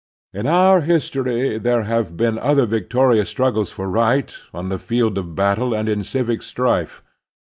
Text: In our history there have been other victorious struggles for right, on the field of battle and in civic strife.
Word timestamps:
In 0.33 0.47
our 0.47 0.81
history 0.81 1.59
there 1.59 1.83
have 1.83 2.17
been 2.17 2.39
other 2.39 2.65
victorious 2.65 3.29
struggles 3.29 3.69
for 3.69 3.87
right, 3.87 4.35
on 4.51 4.69
the 4.69 4.79
field 4.79 5.15
of 5.15 5.35
battle 5.35 5.75
and 5.75 5.87
in 5.87 6.03
civic 6.03 6.41
strife. 6.41 7.03